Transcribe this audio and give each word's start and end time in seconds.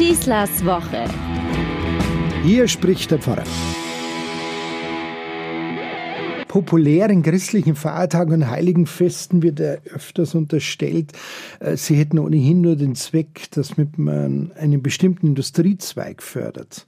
Schießlers 0.00 0.64
Woche. 0.64 1.04
Hier 2.42 2.68
spricht 2.68 3.10
der 3.10 3.18
Pfarrer. 3.18 3.44
Populären 6.48 7.22
christlichen 7.22 7.76
Feiertagen 7.76 8.32
und 8.32 8.48
Heiligenfesten 8.48 9.42
wird 9.42 9.60
er 9.60 9.82
öfters 9.92 10.34
unterstellt, 10.34 11.12
äh, 11.60 11.76
sie 11.76 11.96
hätten 11.96 12.18
ohnehin 12.18 12.62
nur 12.62 12.76
den 12.76 12.94
Zweck, 12.94 13.50
dass 13.50 13.74
man 13.76 14.52
einen 14.58 14.82
bestimmten 14.82 15.26
Industriezweig 15.26 16.22
fördert. 16.22 16.86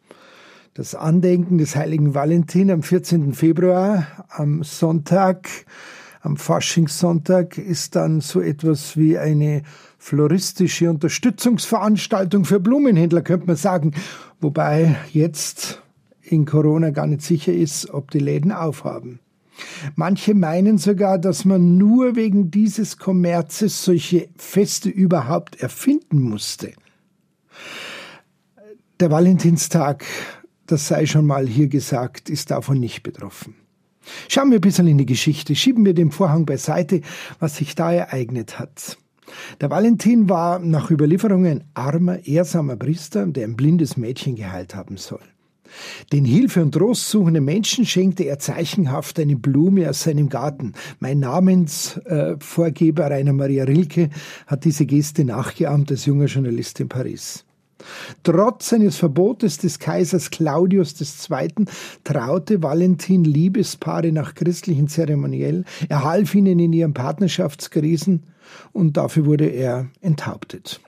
Das 0.73 0.95
Andenken 0.95 1.59
des 1.59 1.77
heiligen 1.77 2.15
Valentin 2.15 2.71
am 2.71 2.83
14. 2.83 3.35
Februar, 3.35 4.07
am 4.31 4.63
Sonntag, 4.63 5.51
am 6.23 6.36
Faschingssonntag, 6.36 7.59
ist 7.59 7.96
dann 7.96 8.20
so 8.20 8.41
etwas 8.41 8.96
wie 8.96 9.18
eine 9.18 9.62
floristische 9.98 10.88
Unterstützungsveranstaltung 10.88 12.45
für 12.45 12.60
Blumenhändler, 12.60 13.23
könnte 13.23 13.47
man 13.48 13.56
sagen. 13.56 13.92
Wobei 14.41 14.97
jetzt 15.12 15.83
in 16.23 16.47
Corona 16.47 16.91
gar 16.91 17.09
nicht 17.09 17.23
sicher 17.23 17.52
ist, 17.52 17.91
ob 17.91 18.11
die 18.12 18.20
Läden 18.20 18.52
aufhaben. 18.52 19.19
Manche 19.97 20.34
meinen 20.34 20.78
sogar, 20.78 21.19
dass 21.19 21.45
man 21.45 21.77
nur 21.77 22.16
wegen 22.16 22.50
dieses 22.50 22.97
Kommerzes 22.97 23.84
solche 23.84 24.28
Feste 24.36 24.89
überhaupt 24.89 25.61
erfinden 25.61 26.23
musste. 26.23 26.73
Der 29.00 29.11
Valentinstag, 29.11 30.05
das 30.66 30.89
sei 30.89 31.06
schon 31.06 31.27
mal 31.27 31.47
hier 31.47 31.69
gesagt, 31.69 32.30
ist 32.30 32.50
davon 32.50 32.78
nicht 32.78 33.02
betroffen. 33.02 33.55
Schauen 34.29 34.51
wir 34.51 34.59
ein 34.59 34.62
bisschen 34.62 34.87
in 34.87 34.98
die 34.98 35.06
Geschichte, 35.06 35.55
schieben 35.55 35.84
wir 35.84 35.95
den 35.95 36.11
Vorhang 36.11 36.47
beiseite, 36.47 37.01
was 37.38 37.56
sich 37.56 37.74
da 37.74 37.92
ereignet 37.92 38.59
hat. 38.59 38.98
Der 39.61 39.70
Valentin 39.70 40.28
war 40.28 40.59
nach 40.59 40.91
Überlieferungen 40.91 41.61
ein 41.61 41.65
armer, 41.75 42.27
ehrsamer 42.27 42.77
Priester, 42.77 43.27
der 43.27 43.45
ein 43.45 43.56
blindes 43.56 43.97
Mädchen 43.97 44.37
geheilt 44.37 44.75
haben 44.75 44.97
soll. 44.97 45.20
Den 46.12 46.25
Hilfe 46.27 46.62
und 46.62 46.73
Trost 46.73 47.08
suchenden 47.08 47.45
Menschen 47.45 47.86
schenkte 47.86 48.25
er 48.25 48.39
zeichenhaft 48.39 49.19
eine 49.19 49.36
Blume 49.36 49.89
aus 49.89 50.03
seinem 50.03 50.28
Garten. 50.28 50.75
Mein 51.00 51.20
Namensvorgeber 51.20 53.11
Rainer 53.11 53.33
Maria 53.33 53.64
Rilke 53.64 54.11
hat 54.47 54.67
diese 54.67 54.84
Geste 54.84 55.25
nachgeahmt 55.25 55.91
als 55.91 56.05
junger 56.05 56.27
Journalist 56.27 56.78
in 56.80 56.89
Paris. 56.89 57.47
Trotz 58.22 58.72
eines 58.72 58.97
Verbotes 58.97 59.58
des 59.58 59.78
Kaisers 59.78 60.30
Claudius 60.30 60.94
II. 61.00 61.66
traute 62.05 62.62
Valentin 62.62 63.24
Liebespaare 63.24 64.12
nach 64.12 64.34
christlichen 64.34 64.89
Zeremoniell, 64.89 65.64
er 65.89 66.05
half 66.05 66.34
ihnen 66.34 66.58
in 66.58 66.72
ihren 66.72 66.94
Partnerschaftskrisen 66.94 68.24
und 68.72 68.97
dafür 68.97 69.27
wurde 69.27 69.47
er 69.47 69.89
enthauptet. 70.00 70.80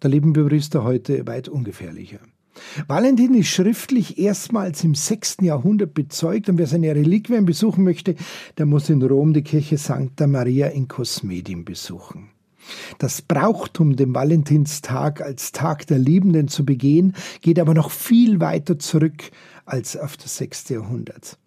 Da 0.00 0.08
leben 0.08 0.34
wir 0.34 0.46
Priester 0.46 0.82
heute 0.82 1.26
weit 1.26 1.48
ungefährlicher. 1.48 2.18
Valentin 2.86 3.34
ist 3.34 3.48
schriftlich 3.48 4.18
erstmals 4.18 4.84
im 4.84 4.94
6. 4.94 5.38
Jahrhundert 5.42 5.94
bezeugt 5.94 6.48
und 6.48 6.58
wer 6.58 6.66
seine 6.66 6.94
Reliquien 6.94 7.44
besuchen 7.44 7.84
möchte, 7.84 8.14
der 8.58 8.66
muss 8.66 8.90
in 8.90 9.02
Rom 9.02 9.32
die 9.32 9.42
Kirche 9.42 9.78
Sancta 9.78 10.26
Maria 10.26 10.68
in 10.68 10.88
Cosmedim 10.88 11.64
besuchen. 11.64 12.30
Das 12.98 13.22
Brauchtum, 13.22 13.96
den 13.96 14.14
Valentinstag 14.14 15.20
als 15.20 15.52
Tag 15.52 15.86
der 15.86 15.98
Liebenden 15.98 16.48
zu 16.48 16.64
begehen, 16.64 17.14
geht 17.40 17.58
aber 17.58 17.74
noch 17.74 17.90
viel 17.90 18.40
weiter 18.40 18.78
zurück 18.78 19.30
als 19.64 19.96
auf 19.96 20.16
das 20.16 20.36
6. 20.36 20.70
Jahrhundert. 20.70 21.38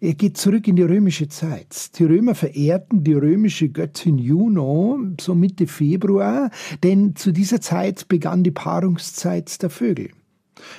Er 0.00 0.14
geht 0.14 0.36
zurück 0.36 0.68
in 0.68 0.76
die 0.76 0.82
römische 0.82 1.28
Zeit. 1.28 1.98
Die 1.98 2.04
Römer 2.04 2.34
verehrten 2.34 3.02
die 3.02 3.14
römische 3.14 3.68
Göttin 3.68 4.18
Juno 4.18 5.00
so 5.20 5.34
Mitte 5.34 5.66
Februar, 5.66 6.50
denn 6.82 7.16
zu 7.16 7.32
dieser 7.32 7.60
Zeit 7.60 8.08
begann 8.08 8.44
die 8.44 8.52
Paarungszeit 8.52 9.60
der 9.60 9.70
Vögel. 9.70 10.10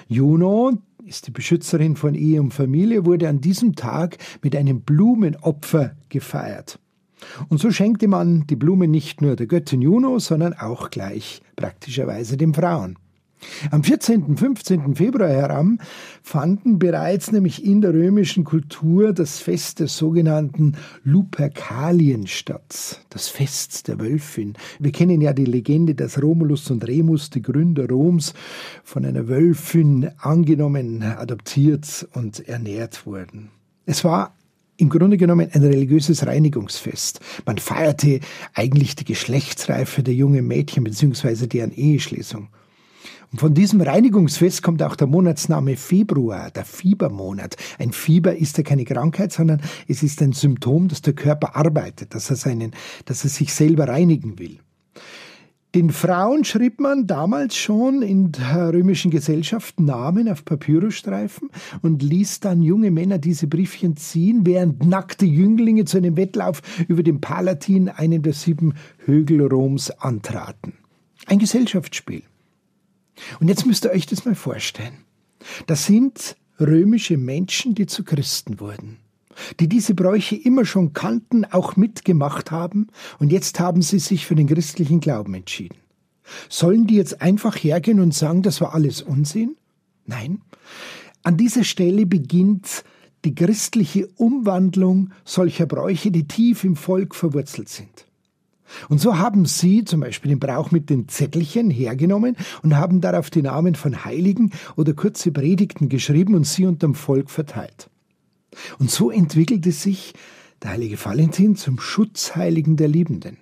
Juno 0.07 0.77
ist 1.05 1.27
die 1.27 1.31
Beschützerin 1.31 1.95
von 1.95 2.15
Ehe 2.15 2.39
und 2.39 2.53
Familie, 2.53 3.05
wurde 3.05 3.27
an 3.27 3.41
diesem 3.41 3.75
Tag 3.75 4.17
mit 4.41 4.55
einem 4.55 4.81
Blumenopfer 4.81 5.95
gefeiert. 6.07 6.79
Und 7.49 7.59
so 7.59 7.71
schenkte 7.71 8.07
man 8.07 8.45
die 8.47 8.55
Blume 8.55 8.87
nicht 8.87 9.21
nur 9.21 9.35
der 9.35 9.47
Göttin 9.47 9.81
Juno, 9.81 10.19
sondern 10.19 10.53
auch 10.53 10.89
gleich 10.89 11.41
praktischerweise 11.55 12.37
den 12.37 12.53
Frauen. 12.53 12.97
Am 13.71 13.83
14. 13.83 14.37
15. 14.37 14.95
Februar 14.95 15.29
heran 15.29 15.79
fanden 16.21 16.77
bereits 16.77 17.31
nämlich 17.31 17.65
in 17.65 17.81
der 17.81 17.93
römischen 17.93 18.43
Kultur 18.43 19.13
das 19.13 19.39
Fest 19.39 19.79
der 19.79 19.87
sogenannten 19.87 20.75
Lupercalien 21.03 22.27
statt, 22.27 23.01
das 23.09 23.29
Fest 23.29 23.87
der 23.87 23.99
Wölfin. 23.99 24.53
Wir 24.79 24.91
kennen 24.91 25.21
ja 25.21 25.33
die 25.33 25.45
Legende, 25.45 25.95
dass 25.95 26.21
Romulus 26.21 26.69
und 26.69 26.85
Remus, 26.85 27.29
die 27.29 27.41
Gründer 27.41 27.87
Roms, 27.87 28.33
von 28.83 29.05
einer 29.05 29.27
Wölfin 29.27 30.11
angenommen, 30.17 31.01
adoptiert 31.03 32.07
und 32.13 32.47
ernährt 32.47 33.05
wurden. 33.05 33.51
Es 33.85 34.03
war 34.03 34.35
im 34.79 34.89
Grunde 34.89 35.17
genommen 35.17 35.49
ein 35.51 35.61
religiöses 35.61 36.25
Reinigungsfest. 36.25 37.19
Man 37.45 37.57
feierte 37.57 38.21
eigentlich 38.53 38.95
die 38.95 39.05
Geschlechtsreife 39.05 40.03
der 40.03 40.13
jungen 40.13 40.47
Mädchen 40.47 40.85
bzw. 40.85 41.47
deren 41.47 41.71
Eheschließung. 41.71 42.47
Und 43.31 43.39
von 43.39 43.53
diesem 43.53 43.81
Reinigungsfest 43.81 44.63
kommt 44.63 44.81
auch 44.81 44.95
der 44.95 45.05
Monatsname 45.05 45.75
Februar, 45.75 46.49
der 46.49 46.65
Fiebermonat. 46.65 47.57
Ein 47.77 47.91
Fieber 47.91 48.35
ist 48.35 48.57
ja 48.57 48.63
keine 48.63 48.85
Krankheit, 48.85 49.31
sondern 49.31 49.61
es 49.87 50.01
ist 50.01 50.21
ein 50.21 50.31
Symptom, 50.31 50.87
dass 50.87 51.01
der 51.01 51.13
Körper 51.13 51.55
arbeitet, 51.55 52.15
dass 52.15 52.29
er 52.29 52.37
seinen, 52.37 52.71
dass 53.05 53.23
er 53.23 53.29
sich 53.29 53.53
selber 53.53 53.87
reinigen 53.87 54.39
will. 54.39 54.59
Den 55.75 55.91
Frauen 55.91 56.45
schrieb 56.45 56.79
man 56.79 57.05
damals 57.05 57.55
schon 57.55 58.01
in 58.01 58.31
der 58.31 58.73
römischen 58.73 59.11
Gesellschaft 59.11 59.79
Namen 59.79 60.27
auf 60.27 60.43
Papyrusstreifen 60.43 61.51
und 61.83 62.01
ließ 62.01 62.39
dann 62.39 62.63
junge 62.63 62.89
Männer 62.89 63.19
diese 63.19 63.45
Briefchen 63.45 63.95
ziehen, 63.95 64.47
während 64.47 64.83
nackte 64.83 65.27
Jünglinge 65.27 65.85
zu 65.85 65.97
einem 65.97 66.17
Wettlauf 66.17 66.63
über 66.87 67.03
den 67.03 67.21
Palatin, 67.21 67.87
einen 67.87 68.23
der 68.23 68.33
sieben 68.33 68.73
Hügel 69.05 69.45
Roms, 69.45 69.91
antraten. 69.91 70.73
Ein 71.27 71.37
Gesellschaftsspiel. 71.37 72.23
Und 73.39 73.47
jetzt 73.47 73.67
müsst 73.67 73.85
ihr 73.85 73.91
euch 73.91 74.07
das 74.07 74.25
mal 74.25 74.35
vorstellen. 74.35 74.97
Das 75.67 75.85
sind 75.85 76.35
römische 76.59 77.17
Menschen, 77.17 77.75
die 77.75 77.85
zu 77.85 78.03
Christen 78.03 78.59
wurden 78.59 78.97
die 79.59 79.67
diese 79.67 79.93
Bräuche 79.93 80.35
immer 80.35 80.65
schon 80.65 80.93
kannten, 80.93 81.45
auch 81.45 81.75
mitgemacht 81.75 82.51
haben, 82.51 82.87
und 83.19 83.31
jetzt 83.31 83.59
haben 83.59 83.81
sie 83.81 83.99
sich 83.99 84.25
für 84.25 84.35
den 84.35 84.47
christlichen 84.47 84.99
Glauben 84.99 85.33
entschieden. 85.33 85.77
Sollen 86.47 86.87
die 86.87 86.95
jetzt 86.95 87.21
einfach 87.21 87.55
hergehen 87.55 87.99
und 87.99 88.13
sagen, 88.13 88.41
das 88.41 88.61
war 88.61 88.73
alles 88.73 89.01
Unsinn? 89.01 89.55
Nein. 90.05 90.41
An 91.23 91.37
dieser 91.37 91.63
Stelle 91.63 92.05
beginnt 92.05 92.83
die 93.25 93.35
christliche 93.35 94.07
Umwandlung 94.15 95.11
solcher 95.25 95.65
Bräuche, 95.65 96.11
die 96.11 96.27
tief 96.27 96.63
im 96.63 96.75
Volk 96.75 97.15
verwurzelt 97.15 97.69
sind. 97.69 98.05
Und 98.87 99.01
so 99.01 99.17
haben 99.17 99.45
sie 99.45 99.83
zum 99.83 100.01
Beispiel 100.01 100.29
den 100.29 100.39
Brauch 100.39 100.71
mit 100.71 100.89
den 100.89 101.07
Zettelchen 101.07 101.69
hergenommen 101.69 102.37
und 102.61 102.77
haben 102.77 103.01
darauf 103.01 103.29
die 103.29 103.41
Namen 103.41 103.75
von 103.75 104.05
Heiligen 104.05 104.51
oder 104.75 104.93
kurze 104.93 105.31
Predigten 105.31 105.89
geschrieben 105.89 106.35
und 106.35 106.45
sie 106.45 106.65
unterm 106.65 106.95
Volk 106.95 107.29
verteilt. 107.29 107.89
Und 108.79 108.91
so 108.91 109.11
entwickelte 109.11 109.71
sich 109.71 110.13
der 110.61 110.71
heilige 110.71 111.03
Valentin 111.03 111.55
zum 111.55 111.79
Schutzheiligen 111.79 112.77
der 112.77 112.87
Liebenden. 112.87 113.37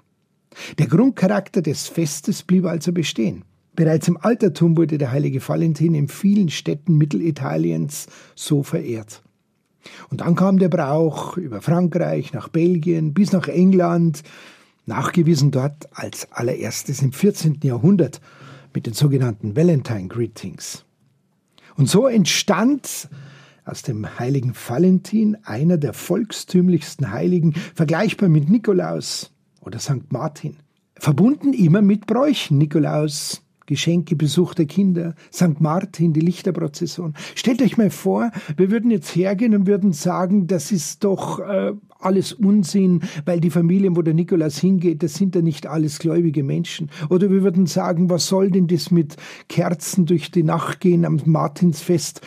Der 0.78 0.88
Grundcharakter 0.88 1.62
des 1.62 1.88
Festes 1.88 2.44
blieb 2.44 2.66
also 2.66 2.92
bestehen. 2.92 3.44
Bereits 3.76 4.08
im 4.08 4.18
Altertum 4.18 4.76
wurde 4.76 4.98
der 4.98 5.12
heilige 5.12 5.48
Valentin 5.48 5.94
in 5.94 6.08
vielen 6.08 6.50
Städten 6.50 6.98
Mittelitaliens 6.98 8.08
so 8.36 8.64
verehrt. 8.64 9.22
Und 10.10 10.22
dann 10.22 10.36
kam 10.36 10.58
der 10.58 10.70
Brauch 10.70 11.38
über 11.38 11.62
Frankreich, 11.62 12.34
nach 12.34 12.50
Belgien, 12.50 13.14
bis 13.14 13.32
nach 13.32 13.48
England, 13.48 14.24
nachgewiesen 14.88 15.52
dort 15.52 15.88
als 15.96 16.32
allererstes 16.32 17.02
im 17.02 17.14
14. 17.14 17.60
Jahrhundert 17.64 18.20
mit 18.74 18.88
den 18.88 18.94
sogenannten 18.94 19.56
Valentine 19.56 20.08
Greetings. 20.08 20.84
Und 21.76 21.88
so 21.88 22.08
entstand 22.08 23.10
aus 23.68 23.82
dem 23.82 24.20
heiligen 24.20 24.54
Valentin, 24.56 25.38
einer 25.44 25.78
der 25.78 25.94
volkstümlichsten 25.94 27.12
Heiligen, 27.12 27.54
vergleichbar 27.54 28.30
mit 28.30 28.50
Nikolaus 28.50 29.32
oder 29.62 29.80
St. 29.80 30.12
Martin. 30.12 30.58
Verbunden 30.96 31.54
immer 31.54 31.82
mit 31.82 32.08
Bräuchen. 32.08 32.58
Nikolaus, 32.58 33.44
Geschenke, 33.68 34.16
Besuch 34.16 34.56
der 34.56 34.66
Kinder, 34.66 35.14
St. 35.32 35.60
Martin, 35.62 36.14
die 36.14 36.22
Lichterprozession. 36.22 37.14
Stellt 37.36 37.62
euch 37.62 37.78
mal 37.78 37.92
vor, 37.92 38.32
wir 38.56 38.72
würden 38.72 38.90
jetzt 38.90 39.16
hergehen 39.16 39.54
und 39.54 39.68
würden 39.68 39.94
sagen, 39.94 40.48
das 40.48 40.72
ist 40.72 41.04
doch 41.04 41.40
äh, 41.40 41.74
alles 42.00 42.34
Unsinn, 42.34 43.02
weil 43.26 43.40
die 43.40 43.50
Familien, 43.50 43.96
wo 43.96 44.02
der 44.02 44.14
Nikolaus 44.14 44.58
hingeht, 44.58 45.04
das 45.04 45.16
sind 45.16 45.36
ja 45.36 45.42
nicht 45.42 45.68
alles 45.68 46.00
gläubige 46.00 46.44
Menschen. 46.44 46.90
Oder 47.10 47.30
wir 47.30 47.44
würden 47.44 47.66
sagen, 47.66 48.10
was 48.10 48.28
soll 48.28 48.52
denn 48.52 48.68
das 48.68 48.90
mit 48.90 49.18
Kerzen 49.50 50.06
durch 50.06 50.32
die 50.32 50.44
Nacht 50.44 50.80
gehen 50.80 51.06
am 51.06 51.20
Martinsfest, 51.26 52.22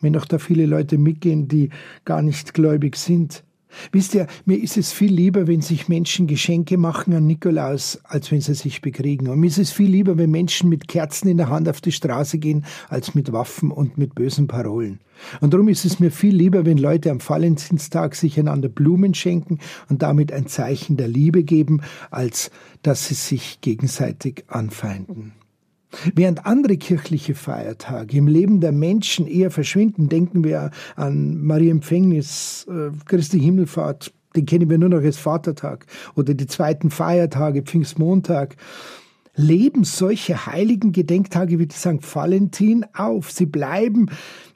wenn 0.00 0.16
auch 0.16 0.24
da 0.24 0.38
viele 0.38 0.66
Leute 0.66 0.98
mitgehen, 0.98 1.46
die 1.48 1.70
gar 2.04 2.22
nicht 2.22 2.54
gläubig 2.54 2.96
sind. 2.96 3.44
Wisst 3.92 4.14
ihr, 4.14 4.26
mir 4.44 4.62
ist 4.62 4.76
es 4.76 4.92
viel 4.92 5.12
lieber, 5.12 5.46
wenn 5.46 5.60
sich 5.60 5.88
Menschen 5.88 6.26
Geschenke 6.26 6.76
machen 6.76 7.14
an 7.14 7.26
Nikolaus, 7.26 8.00
als 8.04 8.30
wenn 8.30 8.40
sie 8.40 8.54
sich 8.54 8.80
bekriegen. 8.80 9.28
Und 9.28 9.40
mir 9.40 9.46
ist 9.46 9.58
es 9.58 9.72
viel 9.72 9.90
lieber, 9.90 10.18
wenn 10.18 10.30
Menschen 10.30 10.68
mit 10.68 10.88
Kerzen 10.88 11.28
in 11.28 11.36
der 11.36 11.48
Hand 11.48 11.68
auf 11.68 11.80
die 11.80 11.92
Straße 11.92 12.38
gehen, 12.38 12.64
als 12.88 13.14
mit 13.14 13.32
Waffen 13.32 13.70
und 13.70 13.98
mit 13.98 14.14
bösen 14.14 14.46
Parolen. 14.46 15.00
Und 15.40 15.54
darum 15.54 15.68
ist 15.68 15.84
es 15.84 15.98
mir 15.98 16.10
viel 16.10 16.34
lieber, 16.34 16.64
wenn 16.66 16.78
Leute 16.78 17.10
am 17.10 17.26
Valentinstag 17.26 18.14
sich 18.14 18.38
einander 18.38 18.68
Blumen 18.68 19.14
schenken 19.14 19.58
und 19.88 20.02
damit 20.02 20.32
ein 20.32 20.46
Zeichen 20.46 20.96
der 20.96 21.08
Liebe 21.08 21.42
geben, 21.42 21.80
als 22.10 22.50
dass 22.82 23.08
sie 23.08 23.14
sich 23.14 23.60
gegenseitig 23.60 24.44
anfeinden. 24.48 25.32
Während 26.14 26.46
andere 26.46 26.76
kirchliche 26.76 27.34
Feiertage 27.34 28.16
im 28.16 28.26
Leben 28.26 28.60
der 28.60 28.72
Menschen 28.72 29.26
eher 29.26 29.50
verschwinden, 29.50 30.08
denken 30.08 30.44
wir 30.44 30.70
an 30.96 31.42
Maria 31.42 31.70
Empfängnis, 31.70 32.66
äh, 32.68 32.90
Christi 33.06 33.40
Himmelfahrt, 33.40 34.12
den 34.34 34.46
kennen 34.46 34.68
wir 34.68 34.78
nur 34.78 34.88
noch 34.88 35.02
als 35.02 35.16
Vatertag, 35.16 35.86
oder 36.14 36.34
die 36.34 36.46
zweiten 36.46 36.90
Feiertage, 36.90 37.62
Pfingstmontag, 37.62 38.56
leben 39.36 39.84
solche 39.84 40.46
heiligen 40.46 40.92
Gedenktage 40.92 41.58
wie 41.58 41.66
die 41.66 41.76
St. 41.76 42.02
Valentin 42.14 42.86
auf. 42.94 43.30
Sie 43.30 43.46
bleiben 43.46 44.08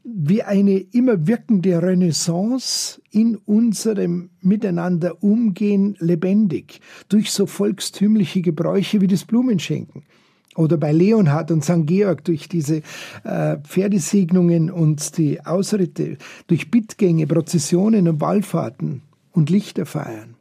wie 0.03 0.43
eine 0.43 0.79
immer 0.79 1.27
wirkende 1.27 1.83
Renaissance 1.83 3.01
in 3.11 3.37
unserem 3.37 4.31
Miteinander 4.41 5.23
umgehen 5.23 5.97
lebendig 6.01 6.81
durch 7.09 7.31
so 7.31 7.47
volkstümliche 7.47 8.41
Gebräuche 8.41 9.01
wie 9.03 9.07
das 9.07 9.25
Blumenschenken. 9.25 10.05
Oder 10.61 10.77
bei 10.77 10.93
Leonhard 10.93 11.51
und 11.51 11.65
St. 11.65 11.87
Georg 11.87 12.23
durch 12.25 12.47
diese 12.47 12.83
äh, 13.25 13.57
Pferdesegnungen 13.63 14.71
und 14.71 15.17
die 15.17 15.41
Ausritte, 15.45 16.19
durch 16.49 16.71
Bittgänge, 16.71 17.27
Prozessionen 17.27 18.07
und 18.07 18.21
Wallfahrten 18.21 19.01
und 19.33 19.49
Lichterfeiern. 19.49 20.35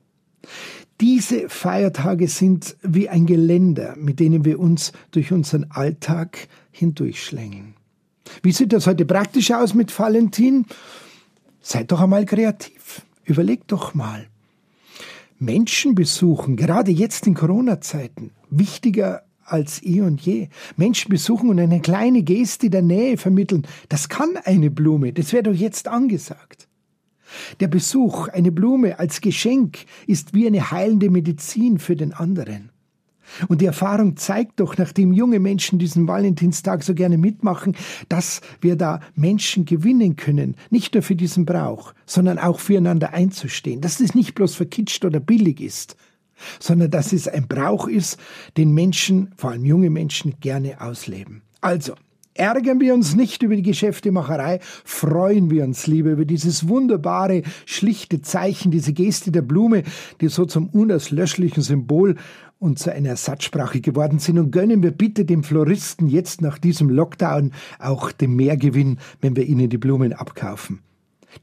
Diese 0.99 1.47
Feiertage 1.47 2.27
sind 2.27 2.75
wie 2.81 3.07
ein 3.07 3.27
Geländer, 3.27 3.95
mit 3.97 4.19
denen 4.19 4.43
wir 4.43 4.59
uns 4.59 4.91
durch 5.11 5.31
unseren 5.31 5.71
Alltag 5.71 6.49
hindurchschlängeln. 6.71 7.75
Wie 8.43 8.51
sieht 8.51 8.73
das 8.73 8.87
heute 8.87 9.05
praktisch 9.05 9.51
aus 9.51 9.73
mit 9.73 9.97
Valentin? 9.97 10.65
Seid 11.61 11.93
doch 11.93 12.01
einmal 12.01 12.25
kreativ. 12.25 13.03
Überlegt 13.23 13.71
doch 13.71 13.93
mal. 13.93 14.27
Menschen 15.39 15.95
besuchen, 15.95 16.57
gerade 16.57 16.91
jetzt 16.91 17.25
in 17.25 17.35
Corona-Zeiten, 17.35 18.31
wichtiger 18.49 19.23
als 19.51 19.83
eh 19.83 20.01
und 20.01 20.21
je. 20.21 20.49
Menschen 20.77 21.09
besuchen 21.09 21.49
und 21.49 21.59
eine 21.59 21.81
kleine 21.81 22.23
Geste 22.23 22.69
der 22.69 22.81
Nähe 22.81 23.17
vermitteln, 23.17 23.67
das 23.89 24.09
kann 24.09 24.37
eine 24.43 24.69
Blume, 24.69 25.13
das 25.13 25.33
wäre 25.33 25.43
doch 25.43 25.53
jetzt 25.53 25.87
angesagt. 25.87 26.67
Der 27.59 27.67
Besuch, 27.67 28.27
eine 28.27 28.51
Blume 28.51 28.99
als 28.99 29.21
Geschenk, 29.21 29.85
ist 30.07 30.33
wie 30.33 30.47
eine 30.47 30.71
heilende 30.71 31.09
Medizin 31.09 31.77
für 31.77 31.95
den 31.95 32.13
anderen. 32.13 32.71
Und 33.47 33.61
die 33.61 33.65
Erfahrung 33.65 34.17
zeigt 34.17 34.59
doch, 34.59 34.77
nachdem 34.77 35.13
junge 35.13 35.39
Menschen 35.39 35.77
diesen 35.79 36.07
Valentinstag 36.07 36.83
so 36.83 36.93
gerne 36.95 37.17
mitmachen, 37.17 37.75
dass 38.09 38.41
wir 38.61 38.75
da 38.75 39.01
Menschen 39.15 39.65
gewinnen 39.65 40.15
können, 40.15 40.55
nicht 40.69 40.93
nur 40.93 41.03
für 41.03 41.15
diesen 41.15 41.45
Brauch, 41.45 41.93
sondern 42.05 42.39
auch 42.39 42.59
füreinander 42.59 43.13
einzustehen, 43.13 43.81
dass 43.81 43.99
es 43.99 44.15
nicht 44.15 44.35
bloß 44.35 44.55
verkitscht 44.55 45.05
oder 45.05 45.19
billig 45.19 45.61
ist, 45.61 45.95
sondern 46.59 46.91
dass 46.91 47.13
es 47.13 47.27
ein 47.27 47.47
Brauch 47.47 47.87
ist, 47.87 48.17
den 48.57 48.73
Menschen, 48.73 49.31
vor 49.35 49.51
allem 49.51 49.65
junge 49.65 49.89
Menschen, 49.89 50.35
gerne 50.39 50.81
ausleben. 50.81 51.41
Also, 51.61 51.95
Ärgern 52.39 52.79
wir 52.79 52.93
uns 52.93 53.15
nicht 53.15 53.43
über 53.43 53.57
die 53.57 53.63
Geschäftemacherei, 53.63 54.59
freuen 54.85 55.51
wir 55.51 55.65
uns 55.65 55.87
lieber 55.87 56.11
über 56.11 56.23
dieses 56.23 56.69
wunderbare, 56.69 57.43
schlichte 57.65 58.21
Zeichen, 58.21 58.71
diese 58.71 58.93
Geste 58.93 59.31
der 59.31 59.41
Blume, 59.41 59.83
die 60.21 60.29
so 60.29 60.45
zum 60.45 60.69
unauslöschlichen 60.69 61.61
Symbol 61.61 62.15
und 62.57 62.79
zu 62.79 62.93
einer 62.93 63.09
Ersatzsprache 63.09 63.81
geworden 63.81 64.19
sind 64.19 64.37
und 64.37 64.51
gönnen 64.51 64.83
wir 64.83 64.91
bitte 64.91 65.25
dem 65.25 65.43
Floristen 65.43 66.07
jetzt 66.07 66.41
nach 66.41 66.57
diesem 66.57 66.89
Lockdown 66.89 67.51
auch 67.77 68.13
den 68.13 68.35
Mehrgewinn, 68.37 68.99
wenn 69.19 69.35
wir 69.35 69.45
ihnen 69.45 69.69
die 69.69 69.77
Blumen 69.77 70.13
abkaufen. 70.13 70.79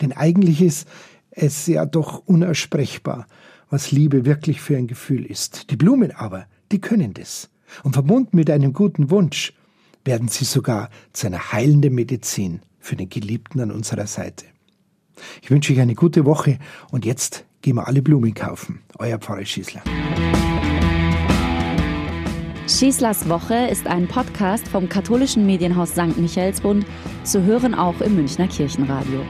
Denn 0.01 0.13
eigentlich 0.13 0.63
ist 0.63 0.89
es 1.31 1.67
ja 1.67 1.85
doch 1.85 2.23
unaussprechbar, 2.27 3.27
was 3.71 3.91
Liebe 3.91 4.25
wirklich 4.25 4.61
für 4.61 4.77
ein 4.77 4.87
Gefühl 4.87 5.25
ist. 5.25 5.71
Die 5.71 5.77
Blumen 5.77 6.13
aber, 6.13 6.47
die 6.73 6.81
können 6.81 7.15
das. 7.15 7.51
Und 7.83 7.95
verbunden 7.95 8.37
mit 8.37 8.51
einem 8.51 8.73
guten 8.73 9.11
Wunsch 9.11 9.53
werden 10.05 10.29
sie 10.29 10.45
sogar 10.45 10.89
zu 11.13 11.27
einer 11.27 11.53
heilenden 11.53 11.95
Medizin 11.95 12.61
für 12.79 12.97
den 12.97 13.09
Geliebten 13.09 13.61
an 13.61 13.73
unserer 13.73 14.07
Seite. 14.07 14.47
Ich 15.43 15.51
wünsche 15.51 15.73
euch 15.73 15.81
eine 15.81 15.95
gute 15.95 16.25
Woche 16.25 16.59
und 16.91 17.05
jetzt 17.05 17.45
gehen 17.63 17.77
wir 17.77 17.89
alle 17.89 18.03
Blumen 18.03 18.35
kaufen. 18.35 18.83
Euer 18.99 19.19
Pfarrer 19.19 19.45
Schießler. 19.45 19.83
Schießlers 22.69 23.29
Woche 23.29 23.69
ist 23.71 23.87
ein 23.87 24.09
Podcast 24.09 24.67
vom 24.69 24.89
katholischen 24.89 25.47
Medienhaus 25.47 25.91
St. 25.91 26.19
Michaelsbund, 26.19 26.85
zu 27.23 27.45
hören 27.45 27.75
auch 27.75 28.01
im 28.01 28.17
Münchner 28.17 28.49
Kirchenradio. 28.49 29.21